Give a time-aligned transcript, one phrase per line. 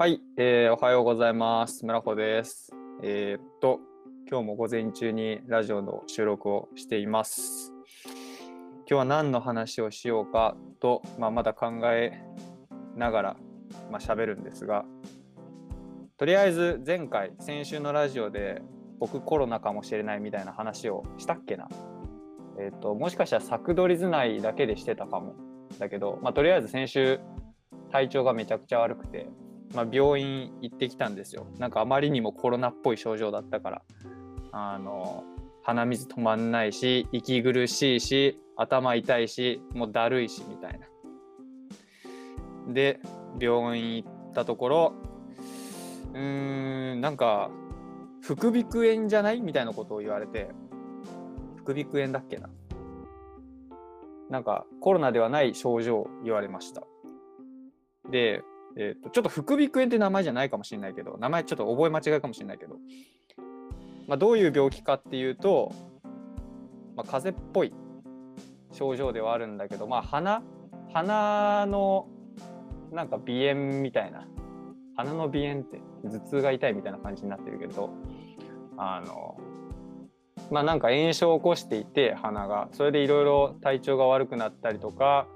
[0.00, 1.84] はい、えーおはようございます。
[1.84, 2.72] 村穂です。
[3.02, 3.80] えーっと、
[4.30, 7.74] 今日も午前中にラジオの収録をしています。
[8.06, 12.18] 今日は何の話をしようかと、まあ、まだ考え
[12.96, 13.36] ながら、
[13.90, 14.86] まあ、喋るんですが、
[16.16, 18.62] とりあえず前回、先週のラジオで
[19.00, 21.68] 僕コロナかもしれないみたいな話をしたっけな。
[22.58, 25.34] えーっと、もしかしたら作取り図内だけでしてたかも。
[25.78, 27.20] だけど、まあ、とりあえず先週、
[27.92, 29.28] 体調がめちゃくちゃ悪くて、
[29.74, 31.46] まあ、病院行ってきたんですよ。
[31.58, 33.82] なんかあまりにもコロナっぽい症状だったから、
[34.52, 35.24] あの、
[35.62, 40.86] 鼻水止まんないし、息苦しいし、頭痛いし、もうだるいし、みたいな。
[42.72, 43.00] で、
[43.38, 44.94] 病院行ったところ、
[46.14, 47.50] うーん、なんか、
[48.20, 50.50] 副鼻腔炎じゃないみたいなことを言われて、
[51.56, 52.50] 副鼻腔炎だっけな。
[54.28, 56.82] なんか、コロナではない症状を言われました。
[58.10, 58.42] で、
[58.76, 62.76] えーとちょっと副鼻腔炎って名前じゃないかもしれないけど名前ちょっと覚え間違いかもしれないけど、
[64.06, 65.72] まあ、どういう病気かっていうと、
[66.96, 67.72] まあ、風邪っぽい
[68.72, 70.42] 症状ではあるんだけど、まあ、鼻
[70.92, 72.08] 鼻の
[72.92, 74.26] なんか鼻炎みたいな
[74.96, 77.90] 鼻の鼻炎って頭痛が痛いみたいな感じになってるけど
[78.76, 79.38] あの
[80.50, 82.68] まあなんか炎症を起こしていて鼻が。
[82.72, 85.26] それでいろいろ体調が悪くなったりとか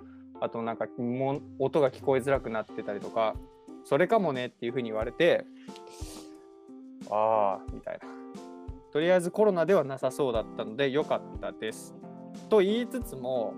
[0.45, 3.35] あとなんかも音が聞こえづらくなってたりとか
[3.85, 5.45] それかもねっていうふうに言われて
[7.11, 8.09] ああみたいな。
[8.93, 11.95] とりあえずコロナではなさそうだったので良かったです。
[12.49, 13.55] と言いつつも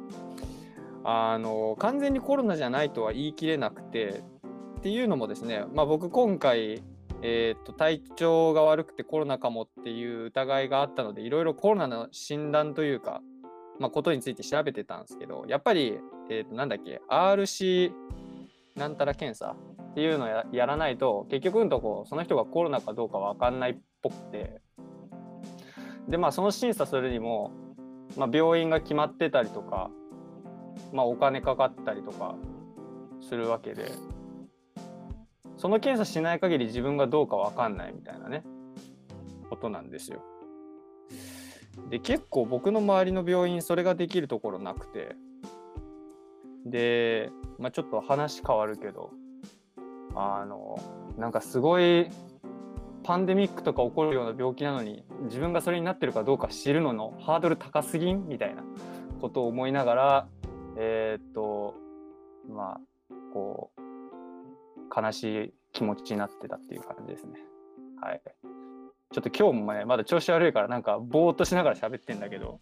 [1.05, 4.23] あの完全にコロナじゃないとは言い切れなくて
[4.79, 6.83] っていうのもですね、まあ、僕今回、
[7.23, 13.21] えー、と体調が悪くてコロナかもっていう疑いがあったのでいろいろコロナの診断というか、
[13.79, 15.99] まあ、ことについて調べてたんですけどやっぱり
[16.29, 17.93] えー、となんだっけ RC
[18.77, 19.57] なんたら検査
[19.93, 24.61] っていうのをやらないと結局のとこその人がコロナかどうか分かんないっぽくて
[26.09, 27.53] でまあその審査するにも、
[28.17, 29.91] まあ、病院が決まってたりとか、
[30.93, 32.37] まあ、お金かかったりとか
[33.21, 33.91] するわけで
[35.57, 38.45] その検査しない限り自分がどうか分かんないみたいなね
[39.49, 40.23] ことなんですよ。
[41.91, 45.17] で結構僕の周りの病院それができるところなくて
[46.65, 49.11] で、まあ、ちょっと話変わるけど
[50.15, 50.79] あの
[51.19, 52.09] なんかすごい
[53.05, 58.65] パンデミックとか起こるような病気なのに自分がそれになってるかどうか知るののハードル高すぎんみたいな
[59.21, 60.29] ことを思いながら
[60.77, 61.75] えーっと
[62.49, 62.81] まあ
[63.33, 67.35] こう悲しい気持ちになってたっていう感じですね。
[68.01, 68.21] はい。
[69.13, 72.61] ちょっと今日もねまだ調子悪いからなんかぼーっとしながら喋ってんだけど、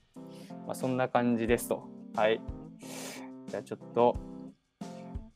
[0.67, 1.89] まあ、そんな感じですと。
[2.15, 2.41] はい。
[3.49, 4.17] じゃあちょっと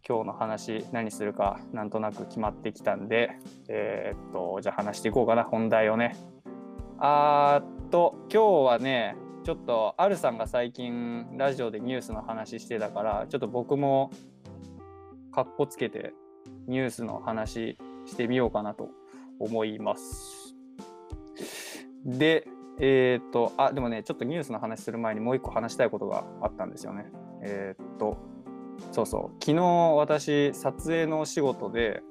[0.09, 3.31] 今日の話何するかなんとなく決まってきたんで、
[3.69, 6.17] えーっと、じゃあ話していこうかな、本題をね。
[6.99, 14.11] あーっと、今日はね、ちょっと、アルさんが最近ラジオでニュースの話してたから、ちょっと僕も
[15.31, 16.15] かっこつけて
[16.67, 17.77] ニュースの話
[18.07, 18.89] してみようかなと
[19.39, 20.38] 思います。
[22.05, 22.47] で、
[22.81, 27.07] えーっと、あ、でもね、ちょっとニュースの話する前にもう一個話したいことがあったんですよね。
[27.43, 28.17] えーっと、
[28.93, 29.65] そうそう、昨日
[29.97, 32.03] 私、撮影のお仕事で、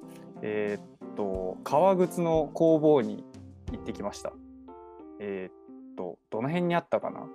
[0.41, 3.23] えーっと、革靴の工房に
[3.71, 4.33] 行ってきました。
[5.19, 7.27] えっと、どの辺にあったかな？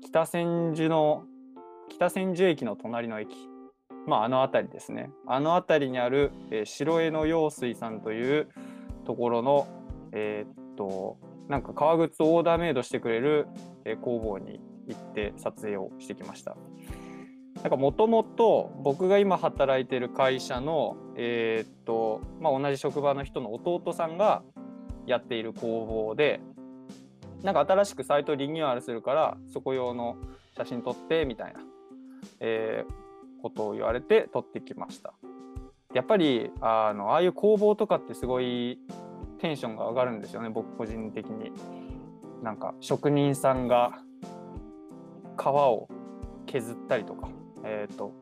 [0.00, 1.24] 北千住の、
[1.88, 3.48] 北千住駅の隣の駅。
[4.06, 5.10] まあ、あの辺りですね。
[5.26, 8.48] あの辺りにある、え白江の用水さんという
[9.04, 9.66] ところの、
[10.12, 11.18] えっと、
[11.52, 13.46] なんか革靴をオーダーメイドしてくれる、
[14.00, 14.58] 工房に
[14.88, 16.56] 行って撮影をしてきました。
[17.56, 24.42] なんかもともと僕が今働いてる会社の、えーっとまあ、同じ職場の人の弟さんが
[25.06, 26.40] やっている工房で
[27.42, 30.16] なんか新しくサイトリニューアルするからそこ用の
[30.56, 31.60] 写真撮ってみたいな、
[32.40, 32.92] えー
[33.42, 35.12] ことを言われて撮ってきました。
[35.92, 38.78] やっぱりあのああいう工房とかってすごい
[39.42, 41.52] テンションが上がるんですよね僕個人的に。
[42.42, 44.00] なんか職人さんが
[45.36, 45.88] 革を
[46.46, 47.28] 削ったりとか、
[47.64, 48.12] えー、と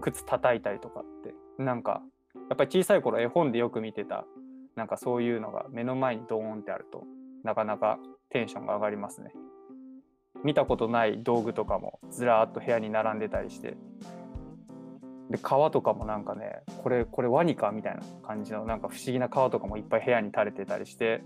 [0.00, 2.02] 靴叩いたりとかってなんか
[2.48, 4.24] やっぱり小さい頃絵本でよく見てた
[4.74, 7.04] なんかそういうのが目の前にドーンってあると
[7.44, 7.98] なかなか
[8.30, 9.32] テンションが上がりますね。
[10.44, 13.76] 見たことない道具とかもずらーっと部屋に並んでたりして
[15.30, 21.22] で革とかもなんかねこれこれワニかみたいな感じのなんか不思議な革とかもいっぱい部屋に垂れてたりして、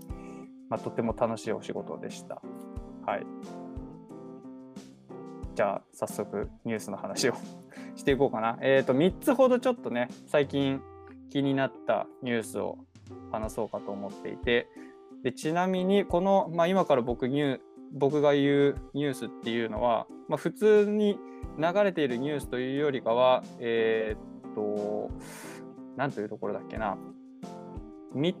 [0.69, 2.41] まあ、とても楽しいお仕事でした。
[3.05, 3.25] はい。
[5.55, 7.33] じゃあ早速ニュースの話を
[7.95, 8.57] していこうかな。
[8.61, 10.81] えっ、と3つほどちょっとね最近
[11.29, 12.77] 気になったニュースを
[13.31, 14.67] 話そうかと思っていて
[15.23, 17.59] でちなみにこの、まあ、今から僕ニュ
[17.91, 21.17] 僕が言うニュースっていうのは、まあ、普通に
[21.57, 25.11] 流れているニュースというよりかはえー、っと
[25.97, 26.97] 何というところだっけな
[28.13, 28.37] ミッ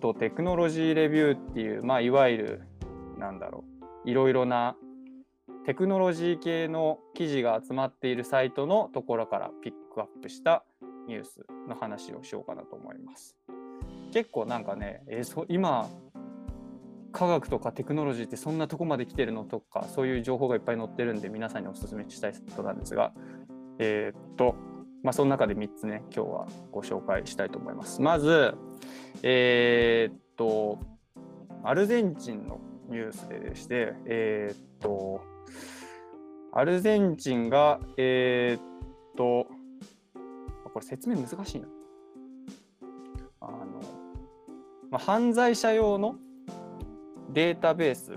[0.00, 2.62] ドテクノロジーレビューっていう、まあ、いわゆる
[3.18, 3.64] なんだろ
[4.04, 4.76] ういろいろな
[5.64, 10.62] テクノロジー系の記事が集まっているサイトのところからピックアップした
[11.08, 13.36] ニュースの話をしようかなと思います。
[14.12, 15.88] 結構なんかね、えー、そ今
[17.14, 23.12] 科学とかテクノロジーってそんなとこまで来てるのとかそういう情報がいっぱい載ってるんで皆さんにお勧めしたいことなんですが
[23.78, 24.56] えー、っと
[25.04, 28.02] まあその中で3つね今日はご紹介したいと思います。
[28.02, 28.54] まず
[29.22, 30.80] えー、っと
[31.62, 35.22] アルゼンチンのニュースでしてえー、っと
[36.52, 39.46] アルゼンチンがえっと
[40.72, 41.68] これ説明難しいな。
[43.40, 43.80] あの、
[44.90, 46.16] まあ、犯罪者用の
[47.34, 48.12] データベース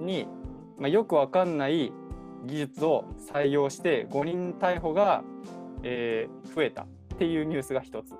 [0.00, 0.26] に、
[0.78, 1.92] まあ、よくわかんない
[2.46, 5.22] 技術を採用して5人逮捕が、
[5.82, 6.86] えー、増えたっ
[7.18, 8.14] ていうニュースが一つ。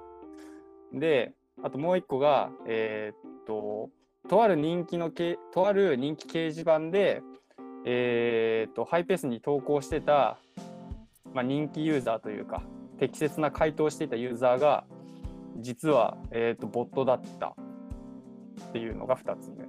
[0.93, 3.91] で、あともう一個が、えー、っと、
[4.29, 7.23] とある人気のけ、とある人気掲示板で、
[7.87, 10.39] えー、っと、ハイペースに投稿してた、
[11.33, 12.63] まあ、人気ユーザーというか、
[12.99, 14.85] 適切な回答をしていたユーザーが、
[15.59, 17.55] 実は、えー、とボットだった
[18.69, 19.60] っていうのが2つ目。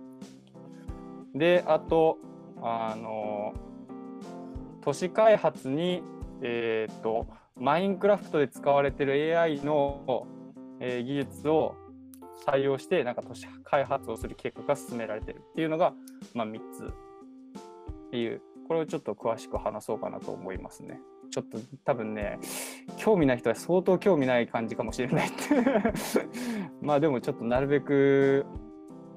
[1.34, 2.18] で、あと、
[2.62, 3.54] あの、
[4.82, 6.04] 都市開発に、
[6.42, 10.28] えっ、ー、と、マインクラフトで使われてる AI の、
[10.80, 11.76] えー、技術を
[12.46, 15.94] 採用して、なんか都市開発をする計画が進められてるっていうのが、
[16.34, 16.86] まあ、3つ。
[18.08, 21.00] っていう、これをちょっと詳しく話そうかなと思いますね。
[21.30, 22.40] ちょっと多分ね、
[22.98, 25.38] 興味ない人は相当興味ない感じかもしれないって。
[26.82, 28.46] まあでもちょっとなるべく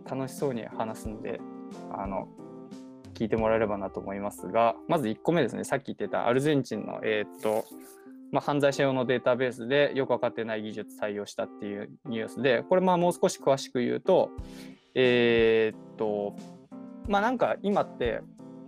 [0.08, 1.40] 楽しそうに話すんで、
[1.92, 2.28] あの、
[3.14, 7.64] 聞いてもらえればなと思いますが、まず1個目ですね、さっき言ってたアルゼンチンの、えー、っと、
[8.32, 14.30] まあ、犯罪者用のデータベースでよく分かってない技術採用したっていうニュースで、これまあもう少し詳しく言うと、
[14.94, 16.34] えー、っと、
[17.08, 18.22] まあなんか今って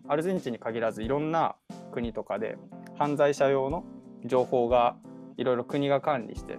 [0.08, 1.56] アルゼンチンに限らずいろんな
[1.92, 2.56] 国とかで
[2.96, 3.84] 犯罪者用の
[4.24, 4.96] 情報が
[5.36, 6.58] いろいろ国が管理して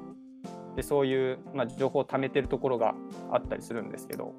[0.75, 2.93] でそういう、まあ、情報を貯めてるところが
[3.31, 4.35] あったりするんですけど、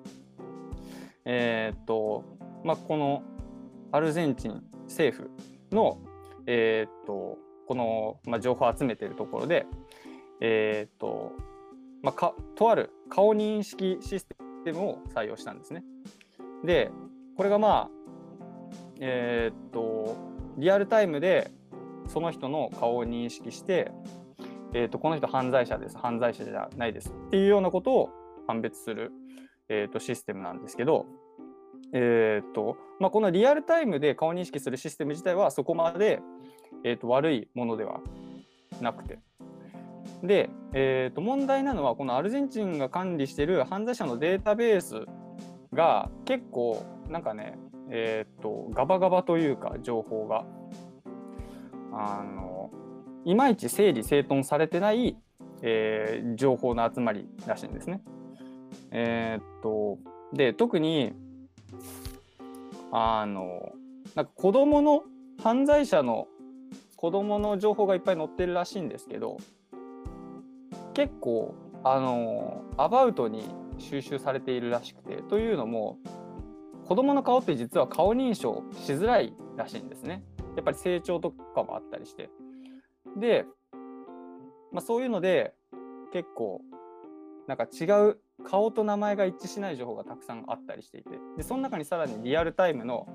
[1.31, 2.25] えー、っと
[2.65, 3.23] まあ、この
[3.93, 5.31] アルゼンチン政府
[5.71, 5.99] の、
[6.47, 7.37] えー、っと
[7.69, 9.67] この、まあ、情報を集めているところで、
[10.41, 11.33] え、っと
[12.03, 14.27] まあ、かとある顔認識シス
[14.65, 15.85] テムを採用したんですね。
[16.65, 16.91] で
[17.37, 17.91] これがまあ
[19.01, 20.17] え、っと
[20.57, 21.51] リアルタイムで
[22.09, 23.93] その人の顔を認識して、
[24.73, 28.11] えーと、この人犯罪者です、犯罪者じゃないですっていうようなことを
[28.47, 29.13] 判別する、
[29.69, 31.07] えーと、システムなんですけど、
[31.93, 36.21] えーとまあ、このリアルタイムで顔認識するシステム自体はそこまで、
[36.85, 38.01] えーと、悪いものでは
[38.81, 39.19] なくて。
[40.23, 45.07] で、えー、と問題なのはこのアルゼンチンが管理している犯罪者のデータベース
[45.73, 47.57] が結構なんかね、
[47.91, 50.45] えー、とガバガバというか情報が
[51.93, 52.71] あの
[53.25, 55.17] いまいち整理整頓されてない、
[55.63, 58.03] えー、情報の集まりらしいんですね。
[58.91, 59.99] え、っと
[60.33, 61.13] で特に
[62.93, 63.73] あの
[64.15, 65.03] なんか子供の
[65.43, 66.27] 犯罪者の
[66.97, 69.39] 子供の情報がいっぱい載ってるらしいんですけど
[70.95, 71.55] 結構
[71.85, 73.45] あのアバウトに
[73.79, 75.99] 収集されているらしくてというのも
[76.87, 80.25] 子供の顔って実は顔認証しづらいらしいんですね。
[80.57, 82.31] やっぱり成長とかもあったりして。
[83.17, 83.45] で、
[84.73, 85.55] まあ、そういうので
[86.13, 86.63] 結構
[87.47, 88.19] なんか違う
[88.49, 93.07] 顔と名前が一致しない情報がたくさんあったりしていてでその中にさらにリアルタイムの、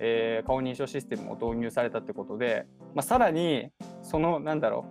[0.00, 2.66] えー、顔認証システムも導入されたってことで、
[2.96, 3.70] まあ、さらに
[4.02, 4.86] そのなんだろ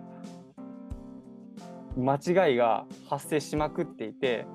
[1.96, 4.46] う間違いが発生しまくっていて、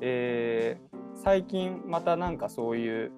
[0.00, 3.12] えー、最近またなんかそういう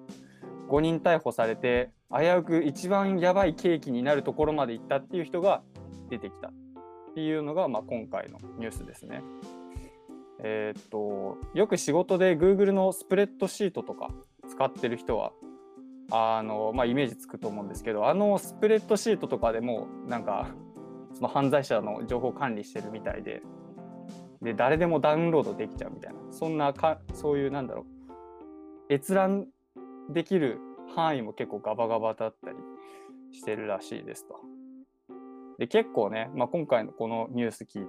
[0.69, 5.61] 5人逮捕されて危うく一番やばいケーキになるところまで行ったっていう人が
[6.09, 6.53] 出てきたっ
[7.13, 9.21] ていうのが、まあ、今回のニュースですね。
[10.39, 14.09] えー、っとよく仕事で Google のスプレッドシートとか
[14.49, 15.31] 使ってる人は
[16.11, 20.49] あの、まあ、イメージつくと思うんですけどあのスプレッドシートとかでもなんか
[21.13, 23.41] その犯罪者の情報管理してるみたいで
[24.41, 27.85] で誰でもダウンロードできちゃうみたいなそんなかそういうなんだろ
[28.89, 29.47] う閲覧
[30.09, 30.59] できる
[30.95, 32.57] 範囲も結構ガバガバだったり
[33.31, 34.39] してるらしいですと。
[35.57, 37.87] で結構ね、まあ、今回のこのニュース聞い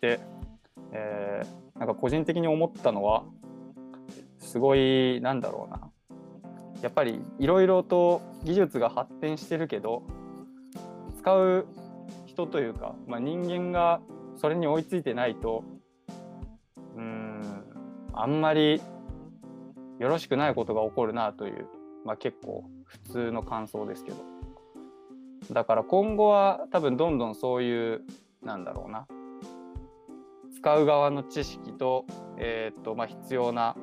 [0.00, 0.20] て
[0.92, 3.24] えー、なんか個人的に思ったのは
[4.38, 5.90] すごいなんだろうな。
[6.82, 10.04] やっぱりいろいろと技術が発展してるけど
[11.18, 11.66] 使う
[12.26, 14.00] 人というか、まあ、人間が
[14.36, 15.64] それに追いついてないと
[16.96, 17.42] うん
[18.12, 18.80] あんまり
[19.98, 21.66] よろしくないことが起こるなという、
[22.04, 24.16] まあ、結構普通の感想ですけど。
[25.52, 28.02] だから今後は多分どんどんそういう
[28.42, 29.06] なんだろうな。
[30.58, 32.04] 使う側の知識と,、
[32.36, 33.76] えーとまあ、必要な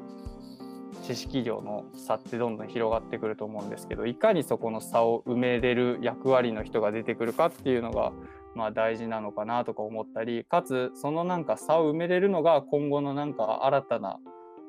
[1.04, 8.12] 知識量の差ってどんどん広がってくると思うんですけどいかにそこの差を埋めれる役割の人が出てくるかっていうのが、
[8.56, 14.18] まあ、大事なのかなとか思ったりかつそのなんか差を埋めれるのが今後のなんか新たな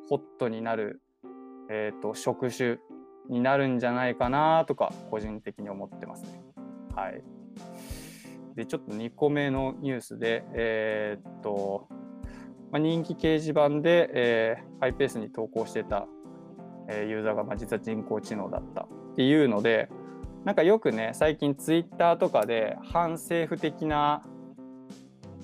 [0.08, 1.00] ホットになる、
[1.70, 2.78] えーと、職種
[3.28, 6.40] になるんじゃないかなとか個人的に思ってますね。
[6.94, 7.22] はい、
[8.56, 11.88] でちょっと2個目のニュースで、えー、っと
[12.72, 16.08] まあ、人気掲示板で、えー、ハイペースに投稿してた
[16.88, 19.88] えユーザーがまあ実は人工知能だったっていうので
[20.44, 24.22] なんかよくね最近ツイッターとかで反政府的な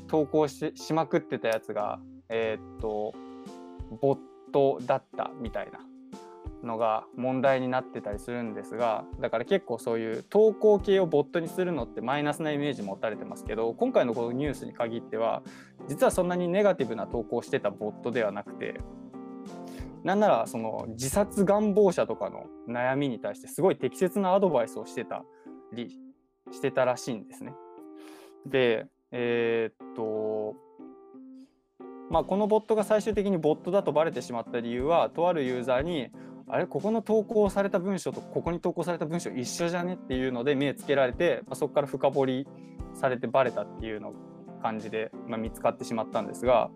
[0.09, 3.15] 投稿ししまくってたやつがえー、っと
[4.01, 4.19] ボッ
[4.53, 5.81] トだったみたいな
[6.65, 15.43] のが問題になってたりするんですがだから結構そういう投稿系をボットにするのってマイナスなイメージ持たれてますけど今回のこのニュースに限っては
[15.89, 18.81] 実はそんなにネガティブな投稿してたボットではなくて
[20.05, 25.25] なんならその自殺願望者とかの悩みに対してすごい適切なアドバイスをしてた
[25.73, 25.99] り
[26.51, 27.55] してたらしいんですね。
[28.47, 30.57] で、えー、っと、
[32.11, 36.11] まあ、このボットが最終的にボットだとバレてしまった理由は、とあるユーザーに、
[36.53, 39.95] あれ、ここの投稿された文章とここに投稿された文章一緒じゃね？
[39.95, 42.47] っていうので目つけられて、まあ、そこから深掘り
[42.93, 44.13] されてバレたっていうの
[44.63, 46.69] 感じで、まあ、見つかってしまったんですが、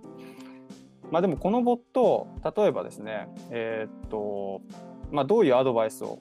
[1.11, 4.63] まあ、でもこのボット例えばですね、えー、っと
[5.13, 6.21] まあ、どういうアドバイスを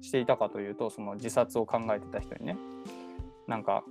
[0.00, 2.56] していたかというとその自殺を考えてた人にね
[3.46, 3.84] なんか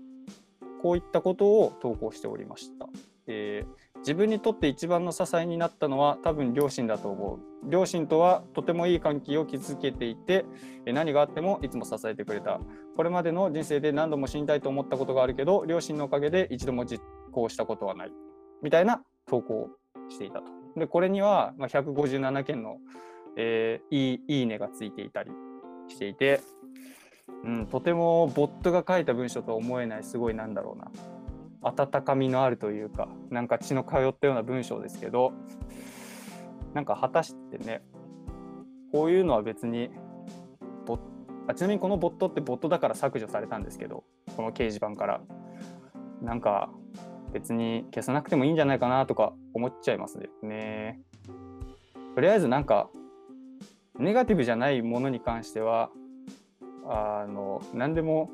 [0.82, 2.88] こういったことを投稿しておりました。
[3.28, 7.40] えー、自分にとって一番の支えになったのは多分両親だと思う。
[7.70, 10.46] 両親とはとてもいい関係を築けていて
[10.86, 12.60] 何があってもいつも支えてくれた。
[12.96, 18.12] これまでの人生で何度も死にたいと思ったことがあるけど両親のおかげで一度も実行したことはない。
[18.62, 19.70] みたいな投稿を
[20.10, 20.46] していたと。
[20.78, 22.78] で、これには157件の、
[23.36, 25.32] えー、いいいいねがついていたり
[25.88, 26.42] していて、
[27.44, 30.92] うん、とてもボットが書いた文章とは思えないすごいなんだろうな
[31.68, 35.34] 温かみのあるというかなんか血の通ったような文章ですけど
[36.74, 37.82] なんか果たしてね
[38.92, 39.90] こういうのは別に
[40.86, 41.00] ボ
[41.48, 44.04] あちなみにこのボットってボットだから削除されたんですけど
[44.36, 45.22] この掲示板から
[46.22, 46.70] なんか
[47.34, 51.00] 別に消さなくてもいいんじゃないかなとか思っちゃいますね。
[52.16, 52.90] とりあえずなんか
[54.00, 55.90] ネガティブじゃないものに関しては
[56.86, 58.30] あの何でも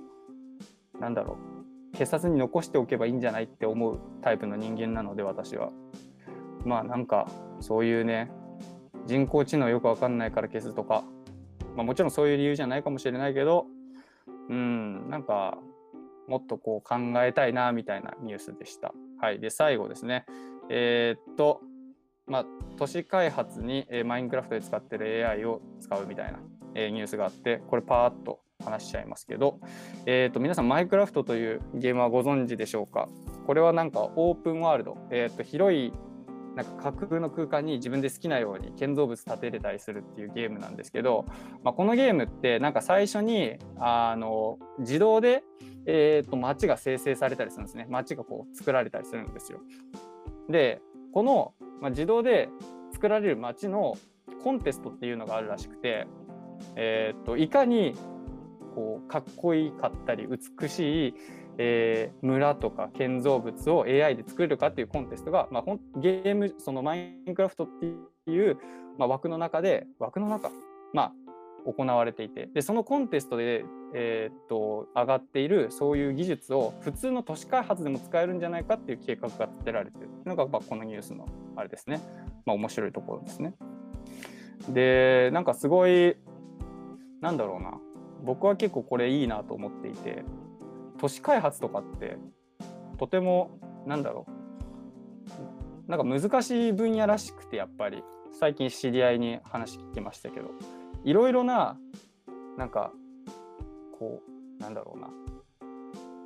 [0.99, 1.52] なんだろう
[1.93, 5.71] 消さずに残しておけばいいんじゃないって思うタイプの人間なので私は。
[6.65, 7.27] まあなんか
[7.59, 8.31] そういうね
[9.05, 11.03] 人工知能よくわかんないから消すとか、
[11.75, 13.65] まあ、もちろんそういう理由じゃないかもしれないけど
[14.49, 15.57] うんなんか
[16.27, 18.93] もっとこう考えたいなみたいなニュースでした。
[19.19, 20.25] はい、で最後ですね、
[20.69, 21.61] えー、っと、
[22.27, 22.45] まあ、
[22.77, 26.39] 都市開発に、えー、マインクラフトで使ってる AI を使うみたいな、
[26.75, 29.59] えー、ニュースがあって、これパーッと話しちゃいますけど、
[30.05, 33.09] えー、と皆さん、マイクラフトというゲームはご存知でしょうか？
[33.45, 35.91] これはなんかオープンワールド、えー、と広い
[36.55, 41.25] なんか架空の空間に自分で好きなように建造物建てれたりするっていうゲームなんですけど、
[41.63, 45.43] まあ、このゲームってなんか最初にあの自動で、
[45.87, 47.87] えー、と街が生成されたりするんですね。
[47.89, 49.61] 街がこう作られたりするんですよ。
[50.47, 50.79] で
[51.11, 52.49] この、まあ、自動で
[52.91, 53.97] 作られる街の
[54.43, 56.05] コンテストっていうのがあるらしくて、
[56.75, 57.95] えー、といかに
[58.73, 61.15] こうかっこいいかったり美しい
[61.57, 65.63] えー、村とか建造物を AI で作れるかっていうコンテストが、まあ、
[65.99, 67.67] ゲームそのマインクラフトっ
[68.25, 68.57] ていう、
[68.97, 70.49] まあ、枠の中で枠の中、
[70.93, 71.11] まあ、
[71.65, 80.09] 行われていてでそのコンテストで、えー、っと上がっているそういう技術を普通の都市開発でも使えるんじゃないかっていう計画が立てられてる。
[80.25, 81.99] のが、まあ、このニュースのあれですね、
[82.45, 83.53] まあ、面白いところですね。
[84.69, 86.15] でなんかすごい
[87.21, 87.79] なんだろうな。
[88.23, 90.23] 僕は結構これいいなと思っていて
[90.99, 92.17] 都市開発とかって
[92.97, 93.51] とても
[93.85, 94.25] なんだろ
[95.87, 98.03] うなんか難しい分野らしくてやっぱり。
[98.33, 100.49] 最近知り合いに話聞きましたけど
[101.03, 101.77] いろいろな
[102.57, 102.91] なんか
[103.99, 104.21] こ
[104.59, 105.09] うなんだろうな。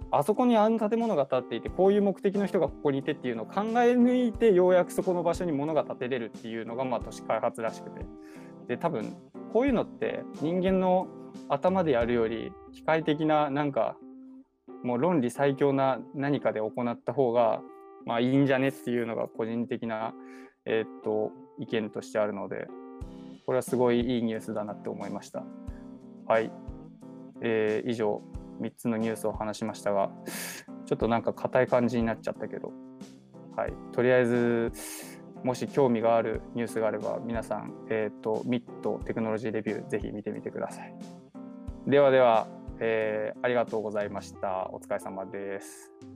[0.09, 8.05] あそこにあの建物が建っていてこういう目的の人がここにいてっていうのを考え抜いてようやくそこの場所に物が建てれるっていうのがまあ都市開発らしくて。
[8.67, 9.15] で多分
[9.51, 11.07] こういうのって人間の
[11.49, 13.97] 頭でやるより機械的ななんか
[14.83, 17.61] もう論理最強な何かで行った方が
[18.05, 20.13] まあいいんじゃねっていうのが個人的な、
[20.65, 22.67] え、っと意見としてあるので
[23.45, 25.43] これはすごいいいニュースだなって思いました。
[26.27, 26.51] はい、
[27.41, 28.21] えー、以上
[28.61, 30.11] 3つのニュースを話しましたが
[30.85, 32.73] ちょっとなんか硬い感じになっちゃったけど、
[33.55, 34.71] はい、とりあえず
[35.43, 41.16] もし興味があるニュースがあれば皆さん、えーと、ミッドテクノロジーレビューぜひ見てみてください。
[41.87, 42.47] ではでは、
[42.81, 44.69] えー、ありがとうございました。
[44.73, 45.93] お疲れ様です。